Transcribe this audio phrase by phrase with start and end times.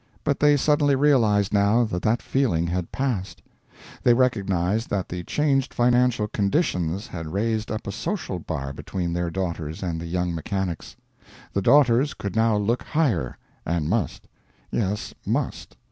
[0.23, 3.43] But they suddenly realized now that that feeling had passed.
[4.01, 9.29] They recognized that the changed financial conditions had raised up a social bar between their
[9.29, 10.95] daughters and the young mechanics.
[11.53, 14.27] The daughters could now look higher and must.
[14.71, 15.77] Yes, must.